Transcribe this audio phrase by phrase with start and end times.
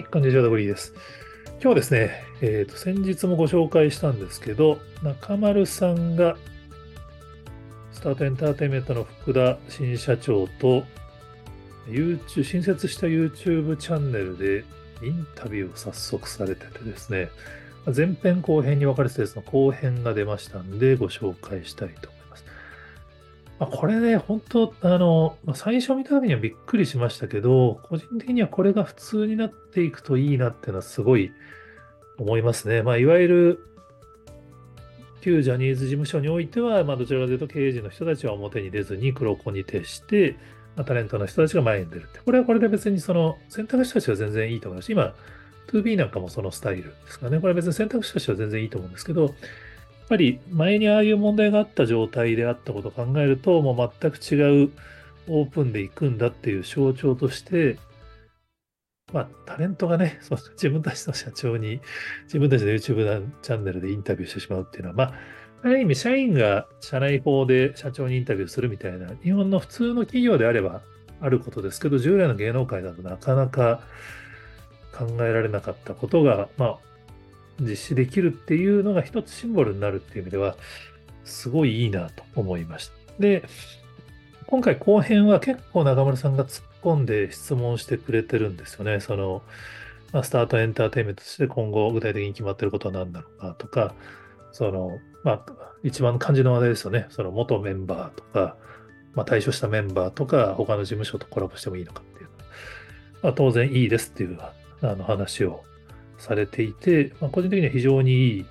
[0.00, 0.94] い、こんにちは、ダブリーです。
[1.44, 6.36] 今日はですね、えーと、先日もご紹介したんですけど、中丸さんが、
[7.92, 10.84] スタートエンターテインメントの福田新社長と、
[11.86, 14.64] YouTube、新設した YouTube チャンネルで
[15.02, 17.28] インタビューを早速されててですね、
[17.94, 22.10] 前編後編に分かれてですね、後編が出ましたんで、ご紹介したいと
[23.60, 23.66] ま。
[23.66, 31.30] あ、これね、本当、あの、最初見た時にはびっくりしましたけど、個人的にはこれが普通になっていくといいなっていうのはすごい
[32.18, 32.82] 思いますね。
[32.82, 33.64] まあ、いわゆる、
[35.20, 40.36] 旧ジャニーズ事務所においては、まあ、どちらかというと経営陣の人たちは表に出ずに黒子に徹して、
[40.76, 42.20] まあ、タレントの人たちが前に出るって。
[42.24, 45.14] これはこれで別にその選択肢としては全然いいと思いますし、今、
[45.68, 47.38] 2B なんかもそのスタイルですかね。
[47.38, 49.34] これは別に選択肢としては全然いいと思うんですけど、
[50.10, 54.70] ぱり前にああいう問題があった状態であったことを考えると、もう全く違う
[55.28, 57.78] オープンで行くんだっていう象徴として、
[59.12, 61.80] まあ、タレントがね、 その自分たちの社長に、
[62.24, 65.14] 自分たちの YouTube チャンネルでインタビューしてしまうっていうのは、まあ、
[65.62, 70.82] ある意味、社員が社内法で社長にインタビューするみたいな、日本の普通の企業であれば
[71.20, 73.80] あることですけど、従来の芸能界だとなかなか
[74.92, 76.78] 考えられなかったことが、まあ、
[77.60, 80.56] 実施できるっていうのが一つシンボルになるっていう意味では、
[81.24, 82.94] すごいいいなと思いました。
[83.18, 83.44] で、
[84.46, 89.00] 今回後編は結構中村さんが突っ込んで質問してくれてるんですよね。
[89.00, 89.42] その、
[90.12, 93.94] まあ、スタートエンターテインメントとして今後具体的に決まってることは何だろうかとか、
[94.52, 95.46] その、まあ、
[95.84, 97.06] 一番肝心の話題ですよね。
[97.10, 98.56] その元メンバーとか、
[99.14, 102.28] まあ、退所したメンバーとか、他の事務所とコラボしてもいいのかっていう。
[103.22, 105.62] まあ、当然いいですっていうあの話を
[106.20, 108.46] されていて、まあ、個人的には非常にいい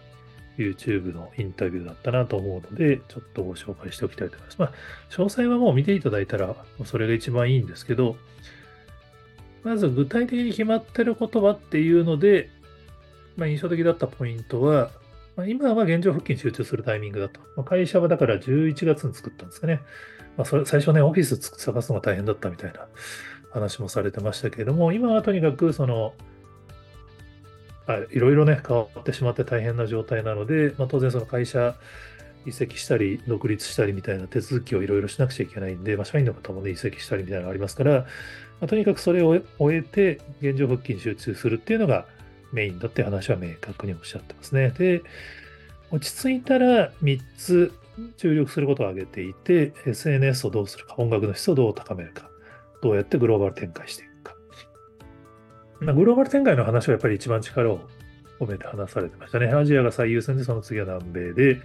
[0.57, 4.59] YouTube のインタビューだったなと思うので、ちょっとご紹介しておきたいと思います。
[4.59, 4.73] まあ、
[5.09, 8.17] 詳細はもう見ていただいたら、それが一番いいんですけど、
[9.63, 12.49] まず具体的に決まってる言葉っていうので、
[13.37, 14.91] まあ、印象的だったポイントは、
[15.37, 17.39] まあ、今は現状復帰に集中するタイミングだと。
[17.55, 19.79] まあ、会社はだから11月に作ったんですかね。
[20.37, 22.87] まあ、それ最初ね、オフィス探すのが大変だったみたいな
[23.51, 26.13] 話もされてましたけれども、今はとにかくその、
[27.97, 31.75] いろいろね、変わってしまって大変な状態なので、まあ、当然その会社
[32.45, 38.05] 移籍したり、独立したりみたいな手続きをいろいろしなくちゃいけないんで、まあ、社員の方もね、移籍したりみたいなのがありますから、ま
[38.65, 42.05] あ、とにかくそれを終えて、現状復帰に集中するっていうのが
[42.51, 44.71] メインだって話は明確におっしゃってますね。
[44.71, 45.01] で、
[45.91, 47.73] 落ち着いたら3つ
[48.17, 52.29] 注力することを挙げていて、SNS をどうするか、音楽の質をどう高めるか、
[52.81, 54.08] どうやってグローバル展開していく
[55.81, 57.79] グローバル展開の話はやっぱり一番力を
[58.39, 59.47] 込めて話されてましたね。
[59.47, 61.61] アジアが最優先で、その次は南米で、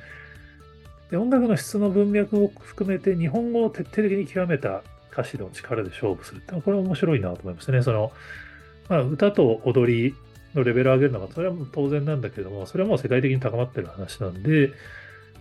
[1.11, 4.83] で音楽の質の文脈を含めて日本語を徹底的に極めた
[5.13, 7.83] 歌詞の力で勝負するってこれ面白いなと思いましたね。
[7.83, 8.13] その、
[8.89, 10.15] まあ、歌と踊り
[10.55, 14.73] のレベルを上げるのが、それは当然なんだけども、それはもう世界的に高まってる話なんで、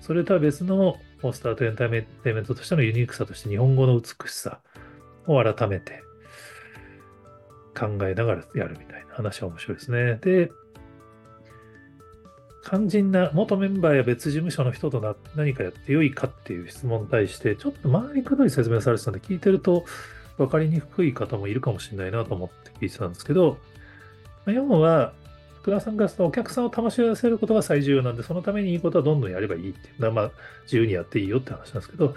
[0.01, 0.97] それとは別の
[1.31, 4.59] スタートエンターテイメントとしてのユニークさとして日本語の美しさ
[5.27, 6.03] を改めて
[7.77, 10.15] 考えながらやるみたいな話は面白いですね。
[10.21, 10.51] で、
[12.65, 19.85] 肝心な元メンバーや別事務所の人とな何かやってよいかっていう質問に対して、ちょっと周りくどい説明されてたんで、聞いてると
[20.37, 23.57] 分かりにくい方もいるかもしれないなと思って聞いてたんですけど、
[24.47, 25.13] 要は、
[25.61, 30.11] 福田さんがお客さんを楽しませることが最重要なんで、そのためにいいことはどんどんやればいいっていう。
[30.11, 30.31] まあ、
[30.63, 32.15] 自由にやっていいよって話なんですけど、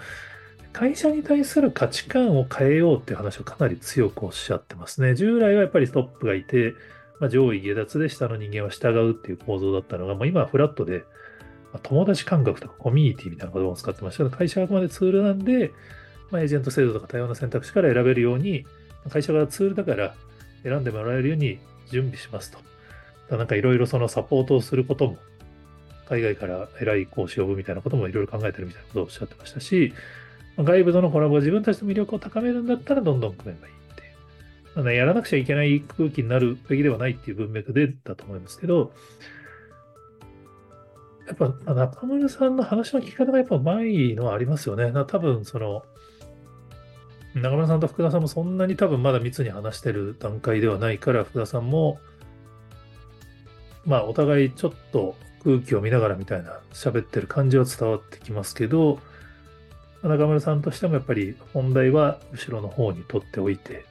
[0.73, 5.15] 会社に対する価値観を変えようっていう話をかなり強くおっしゃってますね。
[5.15, 6.73] 従来はやっぱりトップがいて、
[7.19, 10.99] まあ、上位下脱で下の人間は従うっていう構造だったのが、まあ、今はフラットで、
[11.73, 15.71] まあ、友達感覚とかコミュニティみたいな言葉を使ってましたけど、会社はあくまでツールなんで、
[16.29, 18.65] まあ、エージェント制度とか多様な選択肢から選べるように、
[19.09, 20.13] 会社がツールだから
[20.63, 23.37] 選んでもらえるように準備しますと。
[23.37, 25.17] なんかいろいろそのサポートをすることも、
[26.07, 29.93] 海外から偉い講師を呼ぶみたいなこともいろいろ考えてるみたいなことをおっしゃってましたし、
[30.57, 34.75] 外部とのコラボ自分たちの魅力を高めるんだったらどんどん組めばいいっていう。
[34.75, 38.91] まあね、やらなくちゃいけない空気になるべきではないっていう文脈でだと思いますけど、
[41.27, 44.91] やっぱ中村さんの話の聞き方がやっぱうまいのはありますよね。
[45.07, 45.83] 多分その、
[47.35, 51.99] 中村さんと福田さんもそんなに多分まだ密に話してる段階ではないから、福田さんも、
[53.85, 58.99] まあお互いちょっと空気を見ながらみたいな喋ってる感じは伝わってきますけど、
[60.03, 63.85] 中村さんとしてもやっぱり本題は後ろの方に取っておいて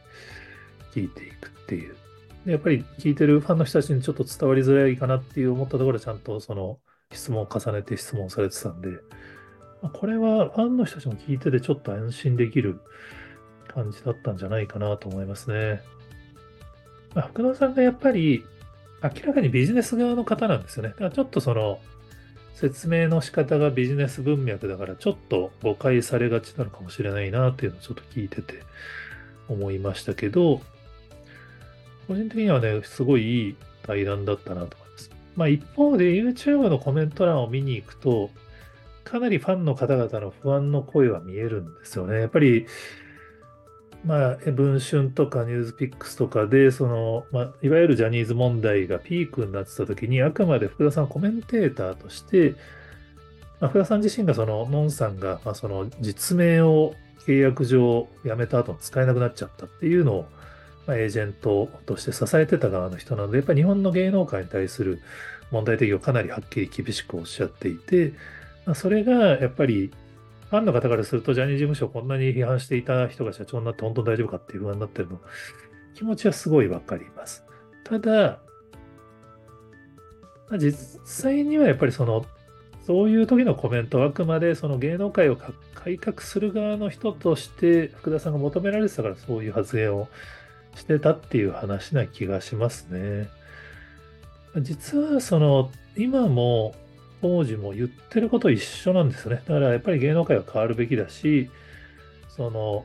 [0.94, 1.96] 聞いていくっていう。
[2.44, 6.78] でやっぱり聞いてるファンの人たちにちょっと伝わりづらいかなっていう思ったところでちゃんとその
[7.12, 8.90] 質問を重ねて質問されてたんで、
[9.92, 12.80] これはファンの人たちも聞いててちょっと安心できる
[13.68, 15.82] 感じだったんじゃないかなと思いますね。
[17.14, 18.44] ま、福田さんがやっぱり
[19.02, 20.90] 明らかにビジネス側の方なんですよね。
[20.90, 21.80] だからちょっとその
[22.56, 28.62] 説明の仕方がビジネス文脈だからちょっと誤解されがちなのかもしれないなっていうのをちょっと聞いてて
[29.46, 30.62] 思いましたけど、
[32.08, 35.10] 個人的にはね、すごいいい対談だったなと思います。
[35.36, 38.30] まあ一方で YouTube のコメント欄を見に行くと、
[39.04, 42.20] かなりファンの方々の不安の声は見えるんですよね。
[42.20, 42.66] やっぱり
[44.04, 52.54] まあ、文春とかニュースピックスとかで、その、まあ、いわゆるジャニーズ問題がピークになってた時に、あくまで福田さんコメンテーターとして、
[53.60, 56.94] まあ、福田さん自身がその、ノンさんが、まあ、その実名を
[57.26, 60.26] 契約上辞めた後使えなくなっちゃったっていうのを、
[60.86, 65.00] まあ、エージェントとして支えてた側の人なので、やっぱり日本の芸能界に対する
[65.50, 68.12] 問題提起をかなりはっきり厳しくおっしゃっていて、
[68.66, 69.92] まあ、それがやっぱり
[70.50, 75.20] ファンの方からすると、ジャニーズ事務所をこんなに批判していた人が社長になって本当に大丈夫かっていう不安になってるの、
[75.94, 77.44] 気持ちはすごいわかります。
[77.84, 78.40] ただ、
[80.58, 82.26] 実際にはやっぱりその、
[82.86, 85.36] そういう時のコメントはあくまでその芸能界を
[85.74, 90.08] 改革する側の人として福田さんが求められてたからそういう発言を
[90.76, 93.28] してたっていう話な気がしますね。
[94.60, 96.76] 実はその今も
[97.22, 99.42] 当時も言ってること一緒なんですよね。
[99.46, 101.50] だからやっぱり芸能界は変わるべきだし、
[102.28, 102.84] その、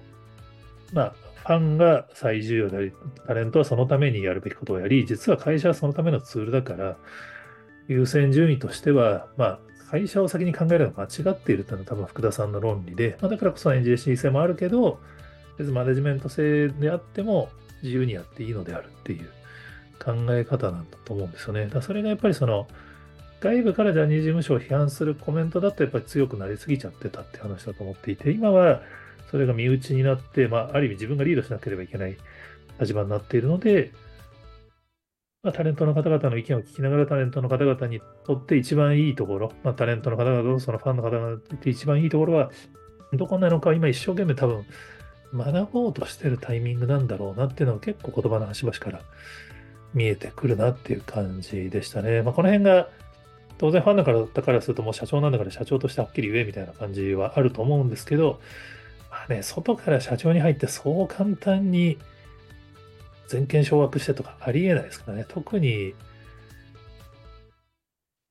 [0.93, 2.93] まあ、ファンが最重要であり、
[3.25, 6.97] タレントはそのためにやるべきことをやり、実は会社はそのためのツールだから、
[7.87, 14.99] 優先順位としては、まあ、会社を先に考えるのが間違っているというのは多分福田さんの論理で、まあ、だからこそエンジニア申請もあるけど、
[15.57, 17.49] 別にマネジメント制であっても
[17.83, 19.29] 自由にやっていいのであるっていう
[20.03, 21.67] 考え方なんだと思うんですよね。
[21.67, 22.67] だそれがやっぱりその、
[23.41, 28.81] 外部からジャニーズ事務所を批判するコメントだとやっぱり強くなりすぎちゃってたって話だと思っていて、今は
[29.31, 32.17] それが身内になって、まあ、ある意味自分がリードしなければいけない
[32.79, 33.91] 立場になっているので、
[35.41, 42.51] まあ、タレントの方々の意見を聞きながらタレントの方々にとって一番いいところ、まあ、タレントの方々とそのファンの方々にとって一番いいところは
[43.13, 44.65] どこなのか今一生懸命多分
[45.33, 49.01] 学ぼうとしてるタイミングなんだろうなっていうのは結構言葉の端々から
[49.93, 52.21] 見えてくるなっていう感じでしたね。
[52.21, 52.87] まあ、この辺が
[53.61, 58.41] 当然ファンだからだからするともう社長なんだから社長としてはっきり言えみたいな感じはあると思うんですけど、
[59.11, 61.99] まあね、外から社長に入ってそう簡単に
[63.27, 65.25] 全権掌握してとかありえないですからね。
[65.27, 65.93] 特に、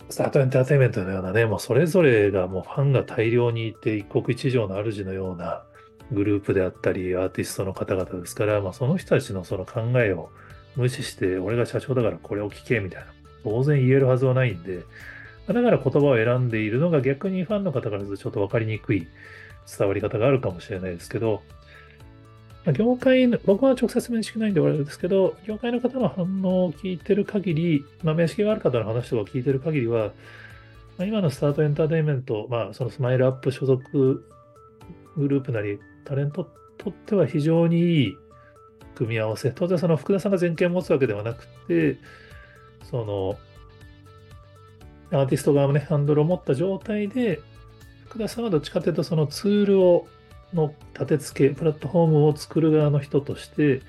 [0.09, 5.63] スタートエンターテインメントのようなね、もうそれぞれがもうファンが大量にいて一国一城の主のような
[6.11, 10.31] グループであったり、アーティストの方々ですから、まあ、その人たちのその考えを
[10.75, 13.13] 無視して、俺が社長だからこれを聞けみたいな、
[13.45, 14.83] 当然言えるはずはないんで、
[15.47, 19.09] だから言葉を選んでいるのが逆にファンの方からするとちょっと分かりにくい
[19.79, 21.43] 伝わり方があるかもしれないですけど、
[22.73, 30.13] 業界の、僕は直接面識ないんであれですけど、業界の方の反応を聞いてる限り、まあ、面識がある方の話とかを聞いてる限りは、
[30.99, 34.25] まあ、今のスタートエンターテインメント、まあ、そのスマイルアップ所属
[35.17, 36.47] グループなり、タレント
[36.77, 38.17] とっては非常にいい
[38.95, 39.51] 組み合わせ。
[39.53, 41.97] 当然、その福田さんが全権を持つわけではなくて、
[42.91, 43.39] その、
[45.13, 47.41] アーティスト側もね、ハンドルを持った状態で、
[48.09, 50.07] 福田さんはどっちかというと、そのツールを、
[50.53, 53.83] の立て付け、プラットフォームを作る側の人として、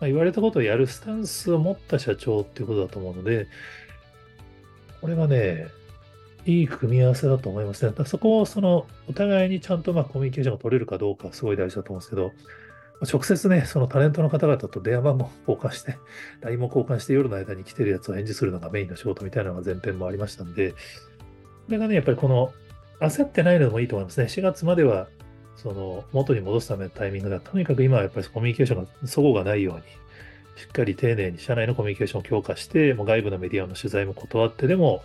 [0.00, 3.46] まあ、言われたことをやるスタンスを持った社長っていうことだと思うので、
[5.00, 5.66] これはね、
[6.46, 7.92] いい組み合わせだと思いますね。
[8.06, 12.32] そこをそのお互いにちゃんとまコミュニケーションが取れるかどうかすごい大事だと思うんですけど、
[13.00, 15.98] 直接ね、そのタレントの方々と電話番号交換して、
[16.42, 20.76] LINE も交換して夜の間に来てるやつを返事するのがメインの仕事みたいなのが前編もありましたんで、こ
[21.68, 22.52] れがね、やっぱりこの
[23.00, 24.26] 焦ってないのもいいと思いますね。
[24.26, 25.08] 4月までは、
[25.56, 27.40] その元に戻すためのタイミングだ。
[27.40, 29.82] とにかく今はやっぱりコミュニケーションが齟齬がないように、
[30.56, 35.02] しっかり丁寧に社内のコミュニケーションを強化して、もう外部のメディアの取材も断ってでも、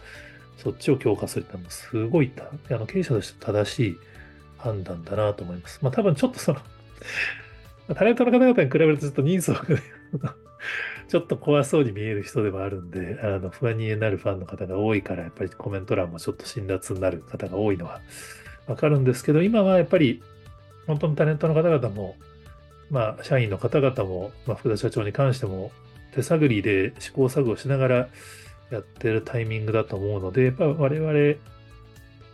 [0.57, 2.31] そっちを強化するってのはすごい
[2.69, 3.97] あの経営者として正しい
[4.57, 5.79] 判断だなと思います。
[5.81, 6.59] まあ多分ちょっとその
[7.95, 9.61] タレントの方々に比べるとちょっと人数が
[11.09, 18.01] ちょっと怖そうに見える人でもあるんで、あの不安になるファンの方が多いから、やっぱりコメント欄もちょっと辛辣になる方が多いのは
[18.67, 20.23] わかるんですけど、今はやっぱり
[20.87, 22.15] 本当にタレントの方々も、
[22.89, 25.71] まあ、社員の方々も、まあ、福田社長に関しても
[26.13, 28.09] 手探りで試行錯誤しながら
[28.71, 31.35] やってるタイミングだと思うので、やっぱ我々、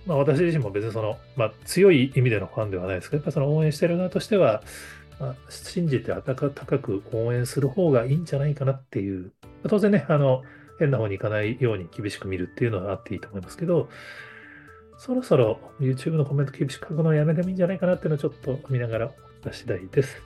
[0.06, 4.64] まあ、私自身も別にその、まあ、強い意味でのファンではないですけど、やっぱその応援してる側としては、
[5.20, 9.32] まあ、信じて高く応援する方がいいんじゃないかなっていう、
[9.68, 10.44] 当然ね、あの、
[10.80, 13.90] 変な方に行かないように厳しく見るっていうのはあっていいと思いますけど、
[14.98, 20.18] そろそろ YouTube のコメント厳しく書くのをやめてもいいんじゃないかなっていうのをちょっと見ながら思った次第です。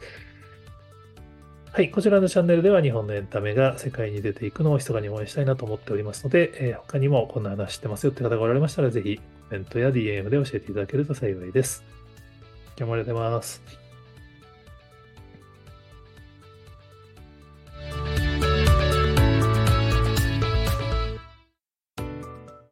[1.72, 11.84] はい、こちらのチャンネルでは日本のエンタメが世界に出ていくのを密かに応援したいなと思っておりますので、えー他にもこんな話知ってますよって方がおられましたら、ぜひコメントや DM で教えていただけると幸いです。
[12.78, 13.83] 今日もありがとうございます。